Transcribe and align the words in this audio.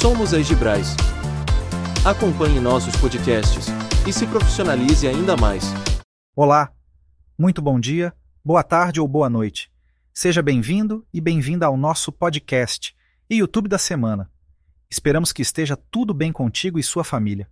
Somos 0.00 0.32
a 0.32 0.38
Egibrais. 0.38 0.96
Acompanhe 2.06 2.58
nossos 2.58 2.96
podcasts 2.96 3.66
e 4.08 4.12
se 4.14 4.26
profissionalize 4.26 5.06
ainda 5.06 5.36
mais. 5.36 5.64
Olá, 6.34 6.72
muito 7.38 7.60
bom 7.60 7.78
dia, 7.78 8.10
boa 8.42 8.62
tarde 8.62 8.98
ou 8.98 9.06
boa 9.06 9.28
noite. 9.28 9.70
Seja 10.14 10.40
bem-vindo 10.40 11.06
e 11.12 11.20
bem-vinda 11.20 11.66
ao 11.66 11.76
nosso 11.76 12.10
podcast 12.10 12.96
e 13.28 13.36
YouTube 13.36 13.68
da 13.68 13.76
semana. 13.76 14.30
Esperamos 14.90 15.34
que 15.34 15.42
esteja 15.42 15.76
tudo 15.76 16.14
bem 16.14 16.32
contigo 16.32 16.78
e 16.78 16.82
sua 16.82 17.04
família. 17.04 17.46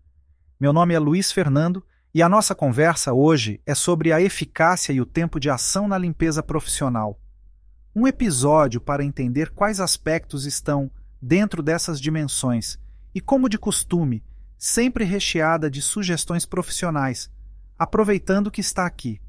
Meu 0.58 0.72
nome 0.72 0.94
é 0.94 0.98
Luiz 0.98 1.30
Fernando 1.30 1.84
e 2.14 2.22
a 2.22 2.30
nossa 2.30 2.54
conversa 2.54 3.12
hoje 3.12 3.60
é 3.66 3.74
sobre 3.74 4.10
a 4.10 4.22
eficácia 4.22 4.90
e 4.94 5.02
o 5.02 5.06
tempo 5.06 5.38
de 5.38 5.50
ação 5.50 5.86
na 5.86 5.98
limpeza 5.98 6.42
profissional. 6.42 7.20
Um 7.94 8.06
episódio 8.06 8.80
para 8.80 9.04
entender 9.04 9.50
quais 9.50 9.80
aspectos 9.80 10.46
estão 10.46 10.90
dentro 11.20 11.62
dessas 11.62 12.00
dimensões 12.00 12.78
e, 13.14 13.20
como 13.20 13.48
de 13.48 13.58
costume, 13.58 14.22
sempre 14.56 15.04
recheada 15.04 15.70
de 15.70 15.82
sugestões 15.82 16.46
profissionais, 16.46 17.30
aproveitando 17.78 18.50
que 18.50 18.60
está 18.60 18.86
aqui. 18.86 19.20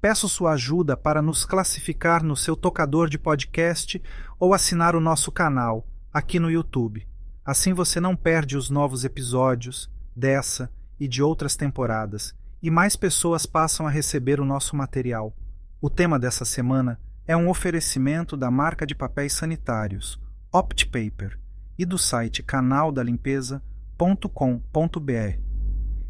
Peço 0.00 0.28
sua 0.28 0.52
ajuda 0.52 0.96
para 0.96 1.20
nos 1.20 1.44
classificar 1.44 2.22
no 2.22 2.36
seu 2.36 2.54
tocador 2.54 3.08
de 3.08 3.18
podcast 3.18 4.00
ou 4.38 4.54
assinar 4.54 4.94
o 4.94 5.00
nosso 5.00 5.32
canal 5.32 5.86
aqui 6.12 6.38
no 6.38 6.50
YouTube. 6.50 7.06
Assim 7.44 7.72
você 7.72 7.98
não 7.98 8.14
perde 8.14 8.56
os 8.56 8.70
novos 8.70 9.04
episódios 9.04 9.90
dessa 10.14 10.70
e 11.00 11.08
de 11.08 11.22
outras 11.22 11.56
temporadas, 11.56 12.34
e 12.62 12.70
mais 12.70 12.94
pessoas 12.94 13.46
passam 13.46 13.86
a 13.86 13.90
receber 13.90 14.40
o 14.40 14.44
nosso 14.44 14.76
material. 14.76 15.34
O 15.80 15.88
tema 15.88 16.18
dessa 16.18 16.44
semana 16.44 17.00
é 17.26 17.36
um 17.36 17.48
oferecimento 17.48 18.36
da 18.36 18.50
marca 18.50 18.86
de 18.86 18.94
papéis 18.94 19.32
sanitários 19.32 20.20
OptPaper 20.50 21.38
e 21.78 21.84
do 21.84 21.98
site 21.98 22.42
canaldalimpeza.com.br. 22.42 25.38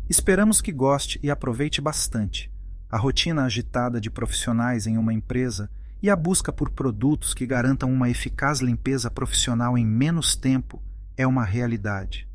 Esperamos 0.08 0.60
que 0.60 0.70
goste 0.70 1.18
e 1.24 1.28
aproveite 1.28 1.80
bastante. 1.80 2.48
A 2.88 2.96
rotina 2.96 3.42
agitada 3.42 4.00
de 4.00 4.08
profissionais 4.08 4.86
em 4.86 4.96
uma 4.96 5.12
empresa 5.12 5.68
e 6.00 6.08
a 6.08 6.14
busca 6.14 6.52
por 6.52 6.70
produtos 6.70 7.34
que 7.34 7.44
garantam 7.44 7.92
uma 7.92 8.08
eficaz 8.08 8.60
limpeza 8.60 9.10
profissional 9.10 9.76
em 9.76 9.84
menos 9.84 10.36
tempo 10.36 10.80
é 11.16 11.26
uma 11.26 11.44
realidade. 11.44 12.28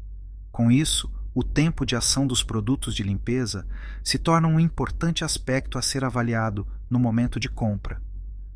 Com 0.51 0.69
isso, 0.69 1.09
o 1.33 1.41
tempo 1.41 1.85
de 1.85 1.95
ação 1.95 2.27
dos 2.27 2.43
produtos 2.43 2.93
de 2.93 3.01
limpeza 3.01 3.65
se 4.03 4.19
torna 4.19 4.49
um 4.49 4.59
importante 4.59 5.23
aspecto 5.23 5.77
a 5.77 5.81
ser 5.81 6.03
avaliado 6.03 6.67
no 6.89 6.99
momento 6.99 7.39
de 7.39 7.47
compra. 7.47 8.01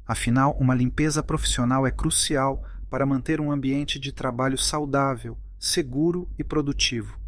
Afinal, 0.05 0.51
uma 0.59 0.75
limpeza 0.75 1.23
profissional 1.23 1.87
é 1.87 1.91
crucial 1.91 2.61
para 2.89 3.05
manter 3.05 3.41
um 3.41 3.51
ambiente 3.51 3.99
de 3.99 4.11
trabalho 4.11 4.57
saudável, 4.57 5.37
seguro 5.59 6.29
e 6.37 6.43
produtivo. 6.43 7.19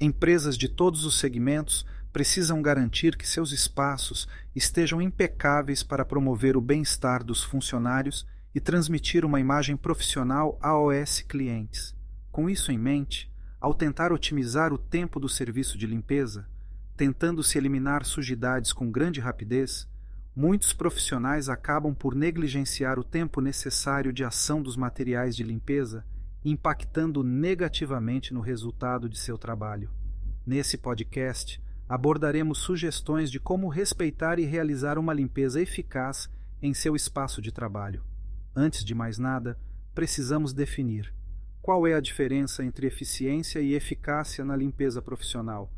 Empresas 0.00 0.56
de 0.56 0.68
todos 0.68 1.04
os 1.04 1.18
segmentos 1.18 1.86
precisam 2.12 2.62
garantir 2.62 3.16
que 3.16 3.28
seus 3.28 3.52
espaços 3.52 4.26
estejam 4.54 5.02
impecáveis 5.02 5.82
para 5.82 6.04
promover 6.04 6.56
o 6.56 6.60
bem-estar 6.60 7.22
dos 7.22 7.42
funcionários 7.42 8.26
e 8.54 8.60
transmitir 8.60 9.24
uma 9.24 9.38
imagem 9.38 9.76
profissional 9.76 10.58
a 10.62 10.78
OS 10.78 11.20
clientes. 11.20 11.94
Com 12.32 12.48
isso 12.48 12.72
em 12.72 12.78
mente, 12.78 13.30
ao 13.60 13.74
tentar 13.74 14.12
otimizar 14.12 14.72
o 14.72 14.78
tempo 14.78 15.20
do 15.20 15.28
serviço 15.28 15.76
de 15.76 15.86
limpeza, 15.86 16.48
tentando 16.96 17.42
se 17.42 17.58
eliminar 17.58 18.04
sujidades 18.04 18.72
com 18.72 18.90
grande 18.90 19.20
rapidez, 19.20 19.86
muitos 20.36 20.74
profissionais 20.74 21.48
acabam 21.48 21.94
por 21.94 22.14
negligenciar 22.14 22.98
o 22.98 23.04
tempo 23.04 23.40
necessário 23.40 24.12
de 24.12 24.22
ação 24.22 24.62
dos 24.62 24.76
materiais 24.76 25.34
de 25.34 25.42
limpeza, 25.42 26.04
impactando 26.44 27.24
negativamente 27.24 28.34
no 28.34 28.40
resultado 28.40 29.08
de 29.08 29.18
seu 29.18 29.38
trabalho. 29.38 29.90
Nesse 30.46 30.76
podcast, 30.76 31.60
abordaremos 31.88 32.58
sugestões 32.58 33.30
de 33.30 33.40
como 33.40 33.68
respeitar 33.68 34.38
e 34.38 34.44
realizar 34.44 34.98
uma 34.98 35.14
limpeza 35.14 35.60
eficaz 35.60 36.28
em 36.60 36.74
seu 36.74 36.94
espaço 36.94 37.40
de 37.40 37.50
trabalho. 37.50 38.04
Antes 38.54 38.84
de 38.84 38.94
mais 38.94 39.18
nada, 39.18 39.58
precisamos 39.94 40.52
definir 40.52 41.16
qual 41.66 41.84
é 41.84 41.94
a 41.94 42.00
diferença 42.00 42.64
entre 42.64 42.86
eficiência 42.86 43.58
e 43.58 43.74
eficácia 43.74 44.44
na 44.44 44.54
limpeza 44.54 45.02
profissional? 45.02 45.68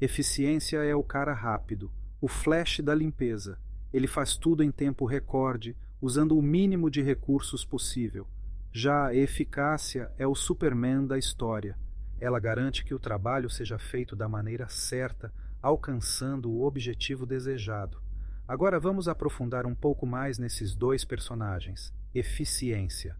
Eficiência 0.00 0.76
é 0.84 0.94
o 0.94 1.02
cara 1.02 1.34
rápido, 1.34 1.90
o 2.20 2.28
flash 2.28 2.78
da 2.78 2.94
limpeza. 2.94 3.58
Ele 3.92 4.06
faz 4.06 4.36
tudo 4.36 4.62
em 4.62 4.70
tempo 4.70 5.04
recorde, 5.04 5.76
usando 6.00 6.36
o 6.36 6.42
mínimo 6.42 6.90
de 6.90 7.02
recursos 7.02 7.64
possível. 7.64 8.26
Já 8.72 9.08
a 9.08 9.14
eficácia 9.14 10.10
é 10.16 10.26
o 10.26 10.34
Superman 10.34 11.06
da 11.06 11.18
história. 11.18 11.78
Ela 12.18 12.40
garante 12.40 12.84
que 12.84 12.94
o 12.94 12.98
trabalho 12.98 13.50
seja 13.50 13.78
feito 13.78 14.16
da 14.16 14.28
maneira 14.28 14.68
certa, 14.68 15.32
alcançando 15.60 16.50
o 16.50 16.64
objetivo 16.64 17.26
desejado. 17.26 18.00
Agora 18.48 18.80
vamos 18.80 19.08
aprofundar 19.08 19.66
um 19.66 19.74
pouco 19.74 20.06
mais 20.06 20.38
nesses 20.38 20.74
dois 20.74 21.04
personagens. 21.04 21.92
Eficiência. 22.14 23.16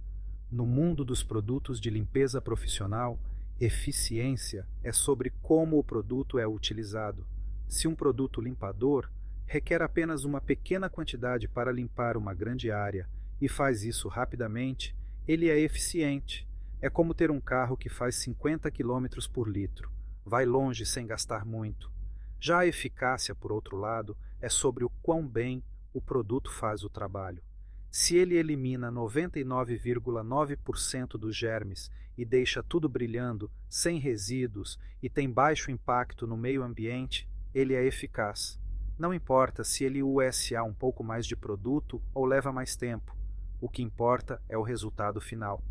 No 0.50 0.66
mundo 0.66 1.04
dos 1.04 1.22
produtos 1.22 1.80
de 1.80 1.90
limpeza 1.90 2.40
profissional, 2.40 3.18
eficiência 3.60 4.66
é 4.82 4.92
sobre 4.92 5.30
como 5.42 5.78
o 5.78 5.84
produto 5.84 6.38
é 6.38 6.46
utilizado. 6.46 7.26
Se 7.68 7.86
um 7.86 7.94
produto 7.94 8.40
limpador 8.40 9.08
requer 9.46 9.82
apenas 9.82 10.24
uma 10.24 10.40
pequena 10.40 10.88
quantidade 10.88 11.48
para 11.48 11.72
limpar 11.72 12.16
uma 12.16 12.34
grande 12.34 12.70
área 12.70 13.08
e 13.40 13.48
faz 13.48 13.84
isso 13.84 14.08
rapidamente, 14.08 14.96
ele 15.26 15.48
é 15.48 15.58
eficiente. 15.58 16.48
É 16.80 16.88
como 16.88 17.12
ter 17.14 17.28
um 17.30 17.40
carro 17.40 17.76
que 17.76 17.88
faz 17.88 18.14
50 18.16 18.70
km 18.70 19.06
por 19.32 19.48
litro. 19.48 19.90
Vai 20.24 20.44
longe 20.44 20.86
sem 20.86 21.06
gastar 21.06 21.44
muito. 21.44 21.92
Já 22.40 22.60
a 22.60 22.66
eficácia, 22.66 23.34
por 23.34 23.52
outro 23.52 23.76
lado, 23.76 24.16
é 24.40 24.48
sobre 24.48 24.84
o 24.84 24.90
quão 25.02 25.26
bem 25.26 25.62
o 25.92 26.00
produto 26.00 26.50
faz 26.50 26.82
o 26.82 26.88
trabalho. 26.88 27.42
Se 27.90 28.16
ele 28.16 28.36
elimina 28.36 28.90
99,9% 28.90 31.18
dos 31.18 31.36
germes 31.36 31.90
e 32.16 32.24
deixa 32.24 32.62
tudo 32.62 32.88
brilhando, 32.88 33.50
sem 33.68 33.98
resíduos 33.98 34.78
e 35.02 35.10
tem 35.10 35.30
baixo 35.30 35.70
impacto 35.70 36.26
no 36.26 36.36
meio 36.36 36.62
ambiente, 36.62 37.28
ele 37.54 37.74
é 37.74 37.84
eficaz. 37.84 38.58
Não 38.98 39.12
importa 39.12 39.64
se 39.64 39.84
ele 39.84 40.02
USA 40.02 40.62
um 40.62 40.74
pouco 40.74 41.02
mais 41.02 41.26
de 41.26 41.34
produto 41.34 42.00
ou 42.14 42.24
leva 42.24 42.52
mais 42.52 42.76
tempo, 42.76 43.16
o 43.60 43.68
que 43.68 43.82
importa 43.82 44.42
é 44.48 44.56
o 44.56 44.62
resultado 44.62 45.20
final. 45.20 45.62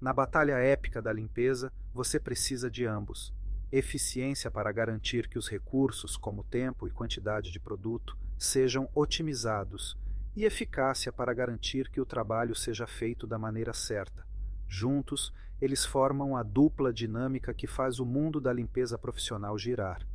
Na 0.00 0.12
batalha 0.12 0.58
épica 0.58 1.00
da 1.02 1.12
limpeza, 1.12 1.72
você 1.92 2.18
precisa 2.18 2.70
de 2.70 2.86
ambos: 2.86 3.32
eficiência 3.70 4.50
para 4.50 4.72
garantir 4.72 5.28
que 5.28 5.38
os 5.38 5.48
recursos, 5.48 6.16
como 6.16 6.44
tempo 6.44 6.88
e 6.88 6.90
quantidade 6.90 7.50
de 7.52 7.60
produto, 7.60 8.16
sejam 8.38 8.88
otimizados 8.94 9.96
e 10.34 10.44
eficácia 10.44 11.12
para 11.12 11.34
garantir 11.34 11.90
que 11.90 12.00
o 12.00 12.06
trabalho 12.06 12.54
seja 12.54 12.86
feito 12.86 13.26
da 13.26 13.38
maneira 13.38 13.72
certa. 13.72 14.26
Juntos, 14.66 15.32
eles 15.60 15.84
formam 15.84 16.36
a 16.36 16.42
dupla 16.42 16.92
dinâmica 16.92 17.52
que 17.52 17.66
faz 17.66 18.00
o 18.00 18.06
mundo 18.06 18.40
da 18.40 18.52
limpeza 18.52 18.98
profissional 18.98 19.56
girar. 19.58 20.06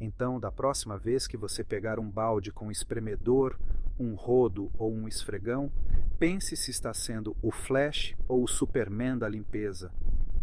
Então, 0.00 0.38
da 0.38 0.52
próxima 0.52 0.98
vez 0.98 1.26
que 1.26 1.36
você 1.36 1.64
pegar 1.64 1.98
um 1.98 2.10
balde 2.10 2.52
com 2.52 2.70
espremedor, 2.70 3.58
um 3.98 4.14
rodo 4.14 4.70
ou 4.78 4.92
um 4.92 5.08
esfregão, 5.08 5.72
pense 6.18 6.54
se 6.56 6.70
está 6.70 6.92
sendo 6.92 7.36
o 7.42 7.50
Flash 7.50 8.14
ou 8.28 8.44
o 8.44 8.48
Superman 8.48 9.16
da 9.16 9.28
limpeza. 9.28 9.90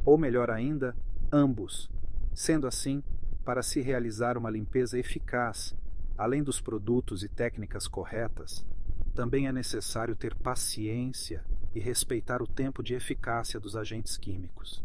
Ou 0.03 0.17
melhor 0.17 0.49
ainda, 0.49 0.95
ambos. 1.31 1.89
Sendo 2.33 2.65
assim, 2.65 3.03
para 3.45 3.61
se 3.61 3.79
realizar 3.79 4.37
uma 4.37 4.49
limpeza 4.49 4.97
eficaz, 4.97 5.75
além 6.17 6.41
dos 6.41 6.59
produtos 6.59 7.23
e 7.23 7.29
técnicas 7.29 7.87
corretas, 7.87 8.65
também 9.13 9.47
é 9.47 9.51
necessário 9.51 10.15
ter 10.15 10.33
paciência 10.33 11.45
e 11.75 11.79
respeitar 11.79 12.41
o 12.41 12.47
tempo 12.47 12.81
de 12.81 12.95
eficácia 12.95 13.59
dos 13.59 13.75
agentes 13.75 14.17
químicos. 14.17 14.83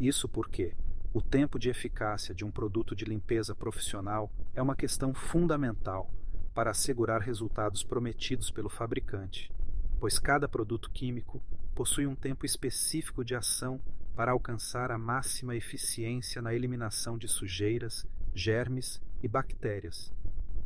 Isso 0.00 0.28
porque 0.28 0.74
o 1.14 1.20
tempo 1.20 1.58
de 1.58 1.68
eficácia 1.68 2.34
de 2.34 2.42
um 2.42 2.50
produto 2.50 2.96
de 2.96 3.04
limpeza 3.04 3.54
profissional 3.54 4.32
é 4.54 4.62
uma 4.62 4.74
questão 4.74 5.12
fundamental 5.12 6.10
para 6.54 6.70
assegurar 6.70 7.20
resultados 7.20 7.84
prometidos 7.84 8.50
pelo 8.50 8.70
fabricante, 8.70 9.52
pois 10.00 10.18
cada 10.18 10.48
produto 10.48 10.90
químico 10.90 11.42
possui 11.74 12.06
um 12.06 12.14
tempo 12.14 12.46
específico 12.46 13.22
de 13.22 13.34
ação 13.34 13.78
para 14.16 14.32
alcançar 14.32 14.90
a 14.90 14.96
máxima 14.96 15.54
eficiência 15.54 16.40
na 16.40 16.54
eliminação 16.54 17.18
de 17.18 17.28
sujeiras, 17.28 18.06
germes 18.34 18.98
e 19.22 19.28
bactérias. 19.28 20.14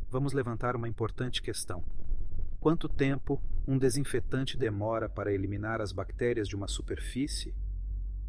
Vamos 0.09 0.31
levantar 0.31 0.77
uma 0.77 0.87
importante 0.87 1.41
questão. 1.41 1.83
Quanto 2.57 2.87
tempo 2.87 3.41
um 3.67 3.77
desinfetante 3.77 4.57
demora 4.57 5.09
para 5.09 5.33
eliminar 5.33 5.81
as 5.81 5.91
bactérias 5.91 6.47
de 6.47 6.55
uma 6.55 6.69
superfície? 6.69 7.53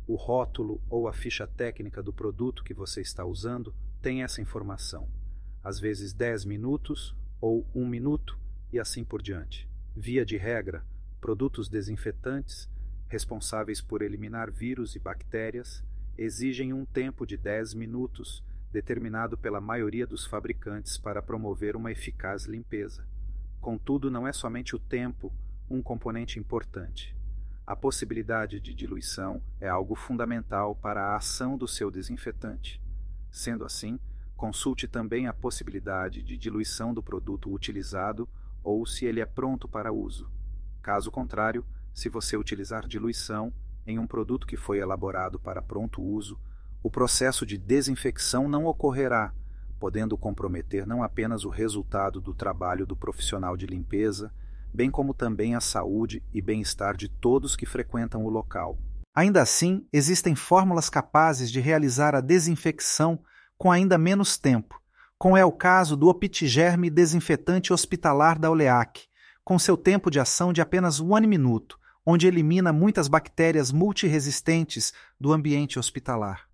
O 0.08 0.14
rótulo 0.14 0.80
ou 0.88 1.06
a 1.06 1.12
ficha 1.12 1.46
técnica 1.46 2.02
do 2.02 2.14
produto 2.14 2.64
que 2.64 2.72
você 2.72 3.02
está 3.02 3.26
usando 3.26 3.74
tem 4.00 4.22
essa 4.22 4.40
informação. 4.40 5.06
Às 5.62 5.78
vezes 5.78 6.14
10 6.14 6.46
minutos 6.46 7.14
ou 7.38 7.66
1 7.74 7.86
minuto 7.86 8.38
e 8.72 8.78
assim 8.80 9.04
por 9.04 9.20
diante. 9.20 9.68
Via 9.94 10.24
de 10.24 10.38
regra, 10.38 10.82
produtos 11.20 11.68
desinfetantes, 11.68 12.70
responsáveis 13.06 13.82
por 13.82 14.00
eliminar 14.00 14.50
vírus 14.50 14.96
e 14.96 14.98
bactérias, 14.98 15.84
exigem 16.16 16.72
um 16.72 16.86
tempo 16.86 17.26
de 17.26 17.36
10 17.36 17.74
minutos, 17.74 18.42
determinado 18.72 19.36
pela 19.36 19.60
maioria 19.60 20.06
dos 20.06 20.24
fabricantes 20.24 20.96
para 20.96 21.20
promover 21.20 21.76
uma 21.76 21.92
eficaz 21.92 22.46
limpeza. 22.46 23.06
Contudo, 23.60 24.10
não 24.10 24.26
é 24.26 24.32
somente 24.32 24.74
o 24.74 24.78
tempo 24.78 25.30
um 25.68 25.82
componente 25.82 26.38
importante. 26.38 27.17
A 27.68 27.76
possibilidade 27.76 28.60
de 28.60 28.72
diluição 28.72 29.42
é 29.60 29.68
algo 29.68 29.94
fundamental 29.94 30.74
para 30.74 31.08
a 31.08 31.16
ação 31.16 31.54
do 31.54 31.68
seu 31.68 31.90
desinfetante. 31.90 32.80
Sendo 33.30 33.62
assim, 33.62 34.00
consulte 34.34 34.88
também 34.88 35.26
a 35.26 35.34
possibilidade 35.34 36.22
de 36.22 36.38
diluição 36.38 36.94
do 36.94 37.02
produto 37.02 37.52
utilizado 37.52 38.26
ou 38.64 38.86
se 38.86 39.04
ele 39.04 39.20
é 39.20 39.26
pronto 39.26 39.68
para 39.68 39.92
uso. 39.92 40.30
Caso 40.80 41.10
contrário, 41.10 41.62
se 41.92 42.08
você 42.08 42.38
utilizar 42.38 42.88
diluição 42.88 43.52
em 43.86 43.98
um 43.98 44.06
produto 44.06 44.46
que 44.46 44.56
foi 44.56 44.78
elaborado 44.78 45.38
para 45.38 45.60
pronto 45.60 46.00
uso, 46.00 46.40
o 46.82 46.90
processo 46.90 47.44
de 47.44 47.58
desinfecção 47.58 48.48
não 48.48 48.64
ocorrerá, 48.64 49.34
podendo 49.78 50.16
comprometer 50.16 50.86
não 50.86 51.02
apenas 51.02 51.44
o 51.44 51.50
resultado 51.50 52.18
do 52.18 52.32
trabalho 52.32 52.86
do 52.86 52.96
profissional 52.96 53.58
de 53.58 53.66
limpeza, 53.66 54.32
bem 54.72 54.90
como 54.90 55.14
também 55.14 55.54
a 55.54 55.60
saúde 55.60 56.22
e 56.32 56.40
bem-estar 56.40 56.96
de 56.96 57.08
todos 57.08 57.56
que 57.56 57.66
frequentam 57.66 58.24
o 58.24 58.28
local. 58.28 58.78
Ainda 59.14 59.42
assim, 59.42 59.86
existem 59.92 60.34
fórmulas 60.34 60.88
capazes 60.88 61.50
de 61.50 61.60
realizar 61.60 62.14
a 62.14 62.20
desinfecção 62.20 63.18
com 63.56 63.70
ainda 63.72 63.98
menos 63.98 64.38
tempo, 64.38 64.80
como 65.18 65.36
é 65.36 65.44
o 65.44 65.50
caso 65.50 65.96
do 65.96 66.08
Optigerme 66.08 66.88
desinfetante 66.88 67.72
hospitalar 67.72 68.38
da 68.38 68.50
Oleac, 68.50 69.08
com 69.44 69.58
seu 69.58 69.76
tempo 69.76 70.10
de 70.10 70.20
ação 70.20 70.52
de 70.52 70.60
apenas 70.60 71.00
um 71.00 71.18
minuto, 71.20 71.78
onde 72.06 72.26
elimina 72.26 72.72
muitas 72.72 73.08
bactérias 73.08 73.72
multiresistentes 73.72 74.92
do 75.20 75.32
ambiente 75.32 75.78
hospitalar. 75.78 76.48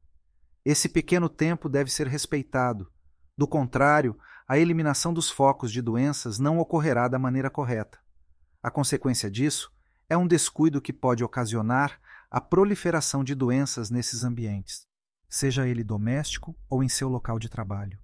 Esse 0.65 0.89
pequeno 0.89 1.29
tempo 1.29 1.69
deve 1.69 1.91
ser 1.91 2.07
respeitado. 2.07 2.91
Do 3.37 3.47
contrário, 3.47 4.17
a 4.49 4.59
eliminação 4.59 5.13
dos 5.13 5.31
focos 5.31 5.71
de 5.71 5.83
doenças 5.83 6.39
não 6.39 6.59
ocorrerá 6.59 7.07
da 7.09 7.19
maneira 7.19 7.51
correta. 7.51 7.99
A 8.65 8.71
consequência 8.71 9.31
disso 9.31 9.71
é 10.09 10.17
um 10.17 10.27
descuido 10.27 10.81
que 10.81 10.91
pode 10.91 11.23
ocasionar 11.23 12.01
a 12.31 12.41
proliferação 12.41 13.23
de 13.23 13.35
doenças 13.35 13.91
nesses 13.91 14.25
ambientes, 14.25 14.87
seja 15.29 15.69
ele 15.69 15.85
doméstico 15.85 16.57
ou 16.67 16.83
em 16.83 16.89
seu 16.89 17.11
local 17.11 17.39
de 17.39 17.51
trabalho. 17.51 17.99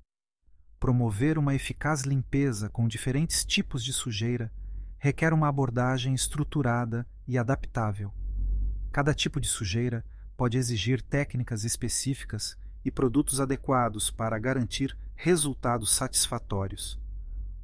Promover 0.78 1.38
uma 1.38 1.54
eficaz 1.54 2.02
limpeza 2.02 2.68
com 2.68 2.86
diferentes 2.86 3.42
tipos 3.42 3.82
de 3.82 3.90
sujeira 3.94 4.52
requer 4.98 5.32
uma 5.32 5.48
abordagem 5.48 6.12
estruturada 6.12 7.08
e 7.26 7.38
adaptável. 7.38 8.12
Cada 8.92 9.14
tipo 9.14 9.40
de 9.40 9.48
sujeira 9.48 10.04
pode 10.36 10.58
exigir 10.58 11.00
técnicas 11.00 11.64
específicas 11.64 12.54
e 12.84 12.90
produtos 12.90 13.40
adequados 13.40 14.10
para 14.10 14.38
garantir 14.38 14.94
resultados 15.14 15.90
satisfatórios. 15.90 17.00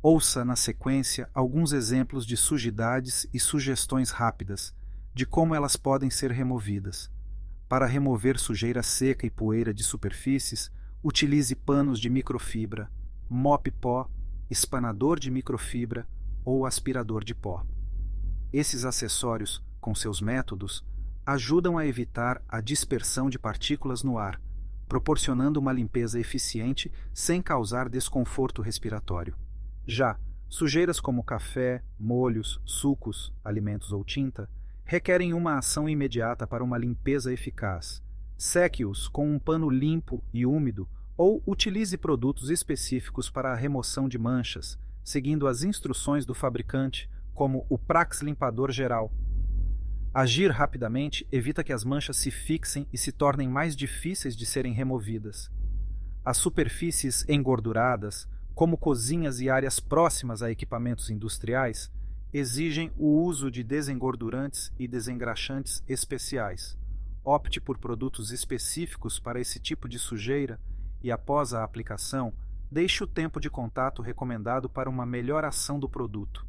Ouça 0.09 0.45
na 0.45 0.55
sequência 0.55 1.29
alguns 1.35 1.73
exemplos 1.73 2.25
de 2.25 2.37
sujidades 2.37 3.27
e 3.35 3.41
sugestões 3.41 4.13
rápidas 4.13 4.73
de 5.13 5.27
como 5.27 5.53
elas 5.53 5.75
podem 5.75 6.11
ser 6.11 6.31
removidas. 6.31 7.11
Para 7.69 7.87
remover 7.87 8.39
sujeira 8.39 8.85
seca 8.85 9.27
e 9.27 9.31
poeira 9.31 9.75
de 9.75 9.83
superfícies, 9.83 10.71
utilize 11.03 11.57
panos 11.57 11.99
de 11.99 12.09
microfibra, 12.09 12.89
mop 13.29 13.69
pó, 13.81 14.09
espanador 14.49 15.19
de 15.19 15.29
microfibra 15.29 16.07
ou 16.45 16.65
aspirador 16.65 17.25
de 17.25 17.35
pó. 17.35 17.67
Esses 18.53 18.85
acessórios, 18.85 19.61
com 19.81 19.93
seus 19.93 20.21
métodos, 20.21 20.85
ajudam 21.27 21.77
a 21.77 21.85
evitar 21.85 22.41
a 22.49 22.61
dispersão 22.61 23.29
de 23.29 23.41
partículas 23.41 24.05
no 24.05 24.19
ar, 24.19 24.41
proporcionando 24.87 25.59
uma 25.59 25.73
limpeza 25.73 26.21
eficiente 26.21 26.93
sem 27.13 27.43
causar 27.43 27.89
desconforto 27.89 28.63
respiratório. 28.63 29.37
Já 29.87 30.19
sujeiras 30.49 31.01
como 31.01 31.25
café, 31.25 31.83
molhos, 31.99 32.61
sucos, 32.65 33.33
alimentos 33.45 33.93
ou 33.93 34.05
tinta 34.05 34.49
requerem 34.85 35.35
uma 35.35 35.59
ação 35.59 35.89
imediata 35.89 36.47
para 36.47 36.63
uma 36.63 36.79
limpeza 36.79 37.33
eficaz. 37.33 38.03
Seque-os 38.39 39.09
com 39.09 39.29
um 39.29 39.39
pano 39.39 39.69
limpo 39.69 40.23
e 40.33 40.47
úmido 40.47 40.89
ou 41.17 41.43
utilize 41.47 41.97
produtos 41.97 42.51
específicos 42.51 43.31
para 43.31 43.53
a 43.53 43.57
remoção 43.57 44.09
de 44.09 44.19
manchas, 44.19 44.79
seguindo 45.03 45.49
as 45.49 45.63
instruções 45.63 46.27
do 46.27 46.35
fabricante, 46.35 47.11
como 47.35 47.67
o 47.69 47.79
Prax 47.79 48.23
Limpador 48.23 48.71
Geral, 48.71 49.11
Agir 50.17 50.51
rapidamente 50.51 51.29
evita 51.31 51.63
que 51.63 51.75
as 51.75 51.85
manchas 51.85 52.17
se 52.17 52.31
fixem 52.31 52.87
e 52.91 52.97
se 52.97 53.13
tornem 53.13 53.51
mais 53.51 53.77
difíceis 53.77 54.35
de 54.35 54.47
serem 54.47 54.73
removidas. 54.73 55.51
As 56.25 56.39
superfícies 56.39 57.23
engorduradas, 57.29 58.27
como 58.57 58.79
cozinhas 58.79 59.39
e 59.39 59.51
áreas 59.51 59.79
próximas 59.79 60.43
a 60.43 60.51
equipamentos 60.51 61.11
industriais, 61.11 61.93
exigem 62.33 62.91
o 62.97 63.23
uso 63.23 63.51
de 63.51 63.63
desengordurantes 63.63 64.73
e 64.79 64.89
desengraxantes 64.89 65.85
especiais. 65.87 66.75
Opte 67.23 67.61
por 67.61 67.77
produtos 67.77 68.33
específicos 68.33 69.19
para 69.19 69.39
esse 69.39 69.61
tipo 69.61 69.87
de 69.87 69.99
sujeira 69.99 70.59
e, 71.03 71.13
após 71.13 71.53
a 71.53 71.63
aplicação, 71.63 72.33
deixe 72.73 73.05
o 73.05 73.07
tempo 73.07 73.39
de 73.39 73.51
contato 73.51 74.01
recomendado 74.01 74.71
para 74.71 74.89
uma 74.89 75.05
melhor 75.05 75.45
ação 75.45 75.79
do 75.79 75.87
produto. 75.87 76.47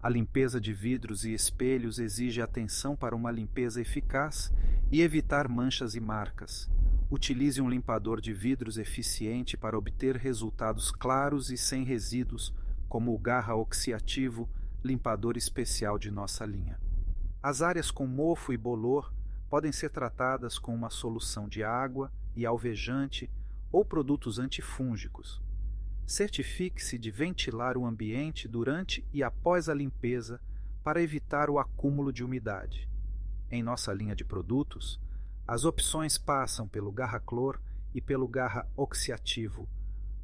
A 0.00 0.08
limpeza 0.08 0.60
de 0.60 0.72
vidros 0.72 1.24
e 1.24 1.34
espelhos 1.34 1.98
exige 1.98 2.40
atenção 2.40 2.94
para 2.94 3.16
uma 3.16 3.32
limpeza 3.32 3.80
eficaz 3.80 4.52
e 4.92 5.02
evitar 5.02 5.48
manchas 5.48 5.96
e 5.96 6.00
marcas. 6.00 6.70
Utilize 7.12 7.60
um 7.60 7.68
limpador 7.68 8.22
de 8.22 8.32
vidros 8.32 8.78
eficiente 8.78 9.54
para 9.54 9.76
obter 9.76 10.16
resultados 10.16 10.90
claros 10.90 11.50
e 11.50 11.58
sem 11.58 11.84
resíduos, 11.84 12.54
como 12.88 13.14
o 13.14 13.18
Garra 13.18 13.54
Oxiativo, 13.54 14.48
limpador 14.82 15.36
especial 15.36 15.98
de 15.98 16.10
nossa 16.10 16.46
linha. 16.46 16.80
As 17.42 17.60
áreas 17.60 17.90
com 17.90 18.06
mofo 18.06 18.50
e 18.50 18.56
bolor 18.56 19.12
podem 19.50 19.70
ser 19.70 19.90
tratadas 19.90 20.58
com 20.58 20.74
uma 20.74 20.88
solução 20.88 21.50
de 21.50 21.62
água 21.62 22.10
e 22.34 22.46
alvejante 22.46 23.30
ou 23.70 23.84
produtos 23.84 24.38
antifúngicos. 24.38 25.38
Certifique-se 26.06 26.96
de 26.96 27.10
ventilar 27.10 27.76
o 27.76 27.84
ambiente 27.84 28.48
durante 28.48 29.06
e 29.12 29.22
após 29.22 29.68
a 29.68 29.74
limpeza 29.74 30.40
para 30.82 31.02
evitar 31.02 31.50
o 31.50 31.58
acúmulo 31.58 32.10
de 32.10 32.24
umidade. 32.24 32.88
Em 33.50 33.62
nossa 33.62 33.92
linha 33.92 34.16
de 34.16 34.24
produtos, 34.24 34.98
as 35.46 35.64
opções 35.64 36.18
passam 36.18 36.68
pelo 36.68 36.92
Garra-Clor 36.92 37.60
e 37.94 38.00
pelo 38.00 38.28
Garra 38.28 38.66
Oxiativo. 38.76 39.68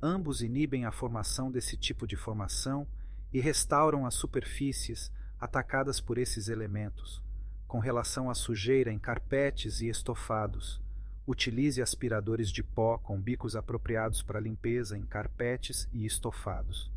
Ambos 0.00 0.42
inibem 0.42 0.84
a 0.84 0.92
formação 0.92 1.50
desse 1.50 1.76
tipo 1.76 2.06
de 2.06 2.16
formação 2.16 2.86
e 3.32 3.40
restauram 3.40 4.06
as 4.06 4.14
superfícies 4.14 5.10
atacadas 5.40 6.00
por 6.00 6.18
esses 6.18 6.48
elementos, 6.48 7.22
com 7.66 7.78
relação 7.78 8.30
à 8.30 8.34
sujeira 8.34 8.92
em 8.92 8.98
carpetes 8.98 9.80
e 9.80 9.88
estofados, 9.88 10.80
Utilize 11.28 11.82
aspiradores 11.82 12.50
de 12.50 12.62
pó 12.62 12.96
com 12.96 13.20
bicos 13.20 13.54
apropriados 13.54 14.22
para 14.22 14.40
limpeza 14.40 14.96
em 14.96 15.02
carpetes 15.02 15.86
e 15.92 16.06
estofados. 16.06 16.90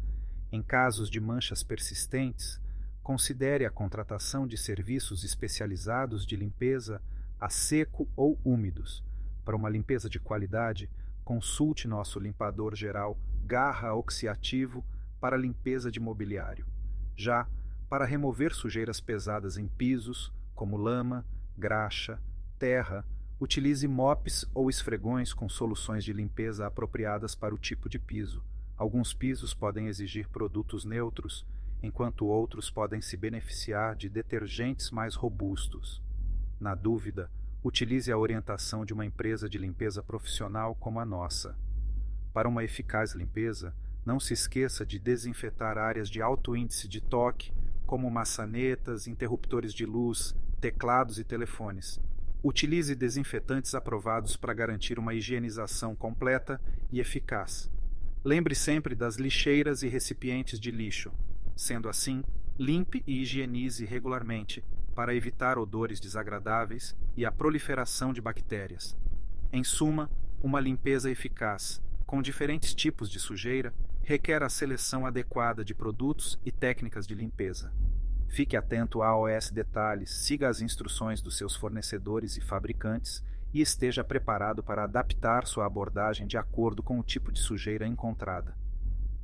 Em 0.49 0.63
casos 0.63 1.09
de 1.09 1.19
manchas 1.19 1.63
persistentes, 1.63 2.57
considere 3.03 3.65
a 3.65 3.69
contratação 3.69 4.47
de 4.47 4.57
serviços 4.57 5.25
especializados 5.25 6.25
de 6.25 6.37
limpeza 6.37 7.01
a 7.41 7.49
seco 7.49 8.07
ou 8.15 8.39
úmidos. 8.45 9.03
Para 9.43 9.55
uma 9.55 9.69
limpeza 9.69 10.09
de 10.09 10.19
qualidade, 10.19 10.89
consulte 11.25 11.87
nosso 11.87 12.19
limpador 12.19 12.75
geral 12.75 13.17
Garra 13.43 13.93
Oxiativo 13.93 14.85
para 15.19 15.35
limpeza 15.35 15.91
de 15.91 15.99
mobiliário. 15.99 16.65
Já 17.17 17.47
para 17.89 18.05
remover 18.05 18.53
sujeiras 18.53 19.01
pesadas 19.01 19.57
em 19.57 19.67
pisos, 19.67 20.31
como 20.55 20.77
lama, 20.77 21.25
graxa, 21.57 22.21
terra, 22.57 23.03
Utilize 23.41 23.87
mops 23.87 24.45
ou 24.53 24.69
esfregões 24.69 25.33
com 25.33 25.49
soluções 25.49 26.03
de 26.03 26.13
limpeza 26.13 26.67
apropriadas 26.67 27.33
para 27.33 27.55
o 27.55 27.57
tipo 27.57 27.89
de 27.89 27.97
piso. 27.97 28.43
Alguns 28.77 29.15
pisos 29.15 29.51
podem 29.51 29.87
exigir 29.87 30.29
produtos 30.29 30.85
neutros, 30.85 31.43
enquanto 31.81 32.27
outros 32.27 32.69
podem 32.69 33.01
se 33.01 33.17
beneficiar 33.17 33.95
de 33.95 34.09
detergentes 34.09 34.91
mais 34.91 35.15
robustos. 35.15 36.03
Na 36.61 36.75
dúvida, 36.75 37.27
utilize 37.63 38.11
a 38.11 38.17
orientação 38.19 38.85
de 38.85 38.93
uma 38.93 39.03
empresa 39.03 39.49
de 39.49 39.57
limpeza 39.57 40.03
profissional 40.03 40.75
como 40.75 40.99
a 40.99 41.05
nossa. 41.05 41.57
Para 42.31 42.47
uma 42.47 42.63
eficaz 42.63 43.15
limpeza, 43.15 43.73
não 44.05 44.19
se 44.19 44.33
esqueça 44.35 44.85
de 44.85 44.99
desinfetar 44.99 45.79
áreas 45.79 46.07
de 46.07 46.21
alto 46.21 46.55
índice 46.55 46.87
de 46.87 47.01
toque, 47.01 47.51
como 47.83 48.11
maçanetas, 48.11 49.07
interruptores 49.07 49.73
de 49.73 49.87
luz, 49.87 50.35
teclados 50.59 51.17
e 51.17 51.23
telefones. 51.23 51.99
Utilize 52.43 52.93
desinfetantes 52.93 53.73
aprovados 53.73 54.37
para 54.37 54.53
garantir 54.53 54.99
uma 54.99 55.15
higienização 55.15 55.95
completa 55.95 56.61
e 56.91 56.99
eficaz. 56.99 57.71
Lembre 58.23 58.53
sempre 58.53 58.93
das 58.93 59.15
lixeiras 59.15 59.81
e 59.81 59.87
recipientes 59.87 60.59
de 60.59 60.69
lixo. 60.69 61.11
Sendo 61.55 61.89
assim, 61.89 62.23
limpe 62.55 63.03
e 63.07 63.23
higienize 63.23 63.83
regularmente 63.83 64.63
para 64.91 65.15
evitar 65.15 65.57
odores 65.57 65.99
desagradáveis 65.99 66.95
e 67.15 67.25
a 67.25 67.31
proliferação 67.31 68.13
de 68.13 68.21
bactérias. 68.21 68.95
Em 69.51 69.63
suma, 69.63 70.09
uma 70.41 70.59
limpeza 70.59 71.09
eficaz, 71.09 71.81
com 72.05 72.21
diferentes 72.21 72.73
tipos 72.73 73.09
de 73.09 73.19
sujeira, 73.19 73.73
requer 74.03 74.43
a 74.43 74.49
seleção 74.49 75.05
adequada 75.05 75.63
de 75.63 75.73
produtos 75.73 76.39
e 76.45 76.51
técnicas 76.51 77.07
de 77.07 77.15
limpeza. 77.15 77.71
Fique 78.27 78.55
atento 78.55 79.01
a 79.01 79.07
AOS 79.07 79.51
detalhes, 79.51 80.09
siga 80.09 80.47
as 80.47 80.61
instruções 80.61 81.21
dos 81.21 81.37
seus 81.37 81.55
fornecedores 81.55 82.37
e 82.37 82.41
fabricantes 82.41 83.23
e 83.53 83.61
esteja 83.61 84.03
preparado 84.03 84.63
para 84.63 84.83
adaptar 84.85 85.45
sua 85.45 85.65
abordagem 85.65 86.25
de 86.25 86.37
acordo 86.37 86.81
com 86.81 86.99
o 86.99 87.03
tipo 87.03 87.31
de 87.31 87.39
sujeira 87.39 87.85
encontrada. 87.85 88.55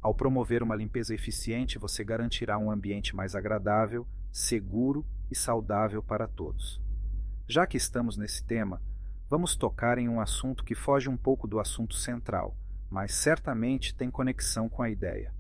Ao 0.02 0.14
promover 0.14 0.62
uma 0.62 0.76
limpeza 0.76 1.14
eficiente, 1.14 1.80
você 1.80 2.04
garantirá 2.04 2.58
um 2.58 2.70
ambiente 2.70 3.16
mais 3.16 3.36
agradável, 3.36 4.06
seguro 4.32 5.06
e 5.30 5.36
saudável 5.36 6.02
para 6.02 6.28
todos. 6.28 6.82
Já 7.48 7.66
que 7.66 7.78
estamos 7.78 8.18
nesse 8.18 8.44
tema, 8.44 8.82
vamos 9.30 9.56
tocar 9.56 9.98
em 9.98 10.10
um 10.10 10.20
assunto 10.20 10.64
que 10.64 10.76
foge 10.76 11.10
um 11.10 11.18
pouco 11.18 11.48
do 11.48 11.60
assunto 11.60 11.96
central, 11.96 12.58
mas 12.90 13.14
certamente 13.14 13.96
tem 13.96 14.12
conexão 14.12 14.68
com 14.68 14.82
a 14.82 14.90
ideia. 14.90 15.34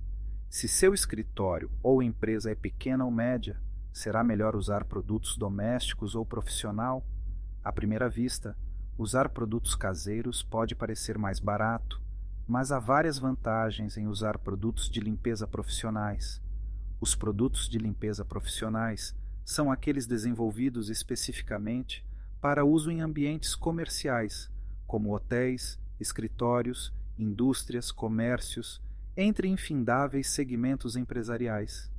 Se 0.50 0.68
seu 0.68 0.94
escritório 0.94 1.70
ou 1.84 2.02
empresa 2.02 2.52
é 2.52 2.56
pequena 2.56 3.04
ou 3.04 3.12
média, 3.12 3.62
será 3.92 4.24
melhor 4.24 4.56
usar 4.56 4.86
produtos 4.86 5.38
domésticos 5.38 6.16
ou 6.16 6.26
profissional? 6.26 7.06
À 7.64 7.72
primeira 7.72 8.08
vista, 8.08 8.58
usar 8.98 9.30
produtos 9.30 9.76
caseiros 9.76 10.42
pode 10.42 10.76
parecer 10.76 11.18
mais 11.18 11.40
barato, 11.40 12.02
mas 12.48 12.72
há 12.72 12.80
várias 12.80 13.20
vantagens 13.20 13.98
em 13.98 14.08
usar 14.08 14.38
produtos 14.38 14.90
de 14.90 15.02
limpeza 15.02 15.46
profissionais. 15.46 16.42
Os 17.02 17.14
produtos 17.14 17.68
de 17.68 17.78
limpeza 17.78 18.24
profissionais 18.24 19.14
são 19.48 19.72
aqueles 19.72 20.06
desenvolvidos 20.06 20.90
especificamente 20.90 22.06
para 22.42 22.66
uso 22.66 22.92
em 22.92 23.00
ambientes 23.00 23.56
comerciais, 23.56 24.52
como 24.86 25.16
hotéis, 25.16 25.80
escritórios, 25.98 26.94
indústrias, 27.18 27.90
comércios, 27.90 28.82
entre 29.16 29.48
infindáveis 29.48 30.28
segmentos 30.28 30.98
empresariais. 30.98 31.90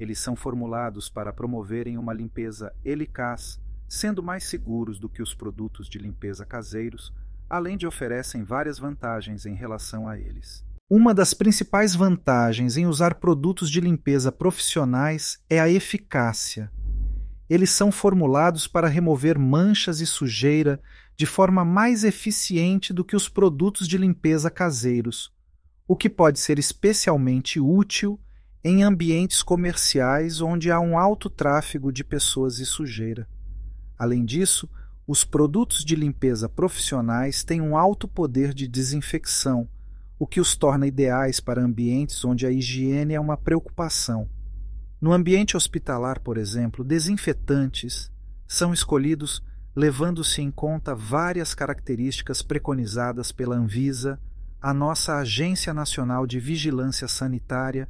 Eles 0.00 0.18
são 0.18 0.34
formulados 0.34 1.10
para 1.10 1.30
promoverem 1.30 1.98
uma 1.98 2.14
limpeza 2.14 2.74
eficaz, 2.82 3.60
sendo 3.86 4.22
mais 4.22 4.44
seguros 4.44 4.98
do 4.98 5.08
que 5.08 5.20
os 5.20 5.34
produtos 5.34 5.90
de 5.90 5.98
limpeza 5.98 6.46
caseiros, 6.46 7.12
além 7.50 7.76
de 7.76 7.86
oferecem 7.86 8.42
várias 8.42 8.78
vantagens 8.78 9.44
em 9.44 9.54
relação 9.54 10.08
a 10.08 10.18
eles. 10.18 10.64
Uma 10.88 11.12
das 11.12 11.34
principais 11.34 11.94
vantagens 11.94 12.78
em 12.78 12.86
usar 12.86 13.16
produtos 13.16 13.70
de 13.70 13.82
limpeza 13.82 14.32
profissionais 14.32 15.38
é 15.50 15.60
a 15.60 15.68
eficácia. 15.68 16.72
Eles 17.48 17.70
são 17.70 17.92
formulados 17.92 18.66
para 18.66 18.88
remover 18.88 19.38
manchas 19.38 20.00
e 20.00 20.06
sujeira 20.06 20.80
de 21.16 21.26
forma 21.26 21.64
mais 21.64 22.02
eficiente 22.04 22.92
do 22.92 23.04
que 23.04 23.14
os 23.14 23.28
produtos 23.28 23.86
de 23.86 23.98
limpeza 23.98 24.50
caseiros, 24.50 25.32
o 25.86 25.94
que 25.94 26.08
pode 26.08 26.38
ser 26.38 26.58
especialmente 26.58 27.60
útil 27.60 28.18
em 28.64 28.82
ambientes 28.82 29.42
comerciais 29.42 30.40
onde 30.40 30.70
há 30.70 30.80
um 30.80 30.98
alto 30.98 31.28
tráfego 31.28 31.92
de 31.92 32.02
pessoas 32.02 32.58
e 32.58 32.66
sujeira. 32.66 33.28
Além 33.98 34.24
disso, 34.24 34.68
os 35.06 35.22
produtos 35.22 35.84
de 35.84 35.94
limpeza 35.94 36.48
profissionais 36.48 37.44
têm 37.44 37.60
um 37.60 37.76
alto 37.76 38.08
poder 38.08 38.54
de 38.54 38.66
desinfecção, 38.66 39.68
o 40.18 40.26
que 40.26 40.40
os 40.40 40.56
torna 40.56 40.86
ideais 40.86 41.40
para 41.40 41.62
ambientes 41.62 42.24
onde 42.24 42.46
a 42.46 42.50
higiene 42.50 43.12
é 43.12 43.20
uma 43.20 43.36
preocupação. 43.36 44.28
No 45.00 45.12
ambiente 45.12 45.56
hospitalar, 45.56 46.20
por 46.20 46.38
exemplo, 46.38 46.84
desinfetantes 46.84 48.10
são 48.46 48.72
escolhidos 48.72 49.42
levando-se 49.76 50.40
em 50.40 50.50
conta 50.50 50.94
várias 50.94 51.54
características 51.54 52.42
preconizadas 52.42 53.32
pela 53.32 53.56
Anvisa, 53.56 54.20
a 54.60 54.72
nossa 54.72 55.16
Agência 55.18 55.74
Nacional 55.74 56.26
de 56.26 56.38
Vigilância 56.38 57.08
Sanitária, 57.08 57.88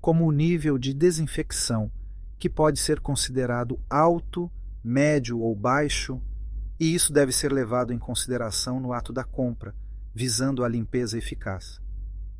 como 0.00 0.26
o 0.26 0.32
nível 0.32 0.78
de 0.78 0.94
desinfecção, 0.94 1.92
que 2.38 2.48
pode 2.48 2.78
ser 2.80 3.00
considerado 3.00 3.78
alto, 3.90 4.50
médio 4.82 5.40
ou 5.40 5.54
baixo, 5.54 6.20
e 6.80 6.94
isso 6.94 7.12
deve 7.12 7.32
ser 7.32 7.52
levado 7.52 7.92
em 7.92 7.98
consideração 7.98 8.80
no 8.80 8.92
ato 8.92 9.12
da 9.12 9.24
compra, 9.24 9.74
visando 10.14 10.64
a 10.64 10.68
limpeza 10.68 11.18
eficaz. 11.18 11.80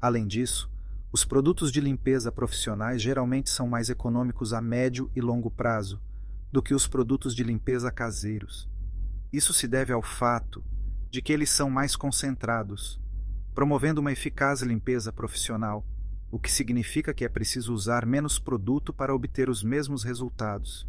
Além 0.01 0.27
disso, 0.27 0.71
os 1.11 1.25
produtos 1.25 1.73
de 1.73 1.81
limpeza 1.81 2.31
profissionais 2.31 3.01
geralmente 3.01 3.49
são 3.49 3.67
mais 3.67 3.89
econômicos 3.89 4.53
a 4.53 4.61
médio 4.61 5.11
e 5.17 5.23
longo 5.23 5.51
prazo 5.51 6.01
do 6.53 6.63
que 6.63 6.75
os 6.75 6.87
produtos 6.87 7.35
de 7.35 7.43
limpeza 7.43 7.91
caseiros. 7.91 8.69
Isso 9.33 9.55
se 9.55 9.67
deve 9.67 9.93
ao 9.93 10.03
fato 10.03 10.63
de 11.11 11.23
que 11.23 11.33
eles 11.33 11.49
são 11.49 11.71
mais 11.71 11.97
concentrados, 11.97 13.01
promovendo 13.55 14.03
uma 14.03 14.13
eficaz 14.13 14.61
limpeza 14.61 15.11
profissional, 15.11 15.83
o 16.31 16.39
que 16.39 16.53
significa 16.53 17.15
que 17.15 17.25
é 17.25 17.29
preciso 17.29 17.73
usar 17.73 18.05
menos 18.05 18.39
produto 18.39 18.93
para 18.93 19.15
obter 19.15 19.49
os 19.49 19.63
mesmos 19.63 20.05
resultados. 20.05 20.87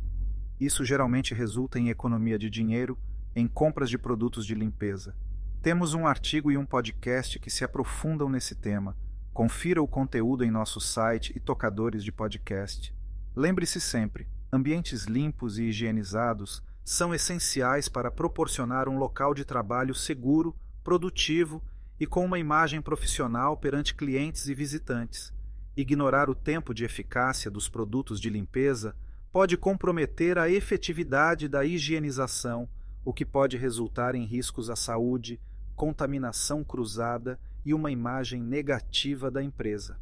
Isso 0.60 0.84
geralmente 0.84 1.34
resulta 1.34 1.80
em 1.80 1.88
economia 1.88 2.38
de 2.38 2.50
dinheiro 2.50 2.98
em 3.34 3.48
compras 3.48 3.90
de 3.90 3.98
produtos 3.98 4.46
de 4.46 4.54
limpeza. 4.54 5.16
Temos 5.62 5.94
um 5.94 6.06
artigo 6.06 6.52
e 6.52 6.58
um 6.58 6.66
podcast 6.66 7.40
que 7.40 7.50
se 7.50 7.64
aprofundam 7.64 8.30
nesse 8.30 8.54
tema. 8.54 8.98
Confira 9.34 9.82
o 9.82 9.88
conteúdo 9.88 10.44
em 10.44 10.52
nosso 10.52 10.82
site 10.82 11.32
e 11.36 11.40
tocadores 11.40 12.04
de 12.04 12.12
podcast. 12.12 12.94
Lembre-se 13.36 13.80
sempre: 13.80 14.28
ambientes 14.52 15.06
limpos 15.06 15.58
e 15.58 15.66
higienizados 15.66 16.62
são 16.84 17.14
essenciais 17.14 17.88
para 17.88 18.10
proporcionar 18.10 18.90
um 18.90 18.98
local 18.98 19.34
de 19.34 19.46
trabalho 19.46 19.94
seguro, 19.94 20.56
produtivo 20.84 21.64
e 22.00 22.08
com 22.08 22.26
uma 22.26 22.40
imagem 22.40 22.82
profissional 22.82 23.56
perante 23.56 23.94
clientes 23.94 24.48
e 24.48 24.56
visitantes. 24.56 25.32
Ignorar 25.78 26.30
o 26.30 26.36
tempo 26.36 26.74
de 26.74 26.84
eficácia 26.84 27.52
dos 27.52 27.70
produtos 27.70 28.20
de 28.20 28.30
limpeza 28.30 28.96
pode 29.32 29.56
comprometer 29.56 30.38
a 30.38 30.50
efetividade 30.50 31.48
da 31.48 31.64
higienização, 31.64 32.68
o 33.06 33.14
que 33.14 33.24
pode 33.24 33.56
resultar 33.58 34.16
em 34.16 34.26
riscos 34.26 34.70
à 34.70 34.76
saúde, 34.76 35.40
contaminação 35.76 36.64
cruzada 36.64 37.40
e 37.66 37.74
uma 37.74 37.92
imagem 37.92 38.42
negativa 38.42 39.30
da 39.30 39.44
empresa. 39.44 39.98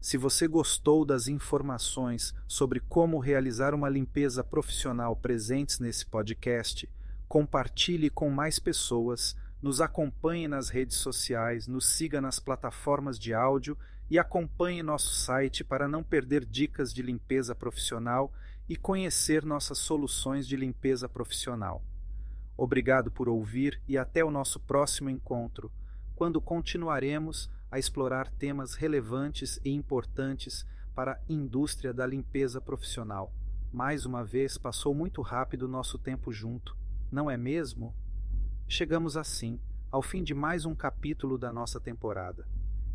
Se 0.00 0.18
você 0.18 0.46
gostou 0.46 1.04
das 1.04 1.28
informações 1.28 2.34
sobre 2.46 2.78
como 2.78 3.18
realizar 3.18 3.72
uma 3.74 3.88
limpeza 3.88 4.44
profissional 4.44 5.16
presentes 5.16 5.78
nesse 5.78 6.04
podcast, 6.04 6.86
compartilhe 7.26 8.10
com 8.10 8.28
mais 8.28 8.58
pessoas, 8.58 9.34
nos 9.62 9.80
acompanhe 9.80 10.46
nas 10.46 10.68
redes 10.68 10.98
sociais, 10.98 11.66
nos 11.66 11.86
siga 11.86 12.20
nas 12.20 12.38
plataformas 12.38 13.18
de 13.18 13.32
áudio 13.32 13.78
e 14.10 14.18
acompanhe 14.18 14.82
nosso 14.82 15.14
site 15.14 15.64
para 15.64 15.88
não 15.88 16.02
perder 16.02 16.44
dicas 16.44 16.92
de 16.92 17.00
limpeza 17.00 17.54
profissional 17.54 18.30
e 18.68 18.76
conhecer 18.76 19.44
nossas 19.44 19.78
soluções 19.78 20.46
de 20.46 20.54
limpeza 20.54 21.08
profissional. 21.08 21.82
Obrigado 22.56 23.10
por 23.10 23.28
ouvir 23.28 23.80
e 23.88 23.98
até 23.98 24.24
o 24.24 24.30
nosso 24.30 24.60
próximo 24.60 25.10
encontro, 25.10 25.72
quando 26.14 26.40
continuaremos 26.40 27.50
a 27.70 27.78
explorar 27.78 28.30
temas 28.30 28.74
relevantes 28.74 29.60
e 29.64 29.70
importantes 29.70 30.66
para 30.94 31.12
a 31.12 31.20
indústria 31.28 31.92
da 31.92 32.06
limpeza 32.06 32.60
profissional. 32.60 33.32
Mais 33.72 34.06
uma 34.06 34.24
vez 34.24 34.56
passou 34.56 34.94
muito 34.94 35.20
rápido 35.22 35.66
nosso 35.66 35.98
tempo 35.98 36.32
junto, 36.32 36.76
não 37.10 37.28
é 37.30 37.36
mesmo? 37.36 37.94
Chegamos 38.68 39.16
assim 39.16 39.60
ao 39.90 40.02
fim 40.02 40.22
de 40.22 40.34
mais 40.34 40.64
um 40.64 40.74
capítulo 40.74 41.36
da 41.36 41.52
nossa 41.52 41.80
temporada. 41.80 42.46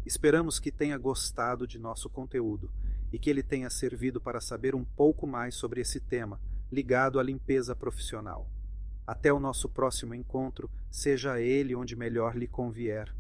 Esperamos 0.06 0.60
que 0.60 0.72
tenha 0.72 0.98
gostado 0.98 1.68
de 1.68 1.78
nosso 1.78 2.10
conteúdo 2.10 2.72
e 3.12 3.20
que 3.20 3.30
ele 3.30 3.44
tenha 3.44 3.70
servido 3.70 4.22
para 4.22 4.40
saber 4.40 4.76
um 4.76 4.84
pouco 4.84 5.28
mais 5.28 5.56
sobre 5.56 5.82
esse 5.82 6.00
tema 6.00 6.40
ligado 6.72 7.20
à 7.20 7.24
limpeza 7.24 7.76
profissional. 7.76 8.50
Até 9.10 9.34
o 9.34 9.40
nosso 9.40 9.68
próximo 9.68 10.14
encontro, 10.14 10.70
seja 10.92 11.42
ele 11.42 11.76
onde 11.76 11.96
melhor 11.96 12.36
lhe 12.36 12.48
convier. 12.48 13.12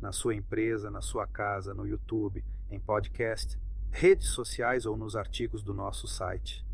Na 0.00 0.12
sua 0.12 0.32
empresa, 0.32 0.92
na 0.92 1.00
sua 1.00 1.26
casa, 1.26 1.74
no 1.74 1.84
YouTube, 1.84 2.44
em 2.70 2.78
podcast, 2.78 3.58
redes 3.90 4.28
sociais 4.28 4.86
ou 4.86 4.96
nos 4.96 5.16
artigos 5.16 5.60
do 5.64 5.74
nosso 5.74 6.06
site. 6.06 6.64